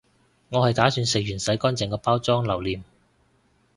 [0.49, 2.83] 我係打算食完洗乾淨個包裝留念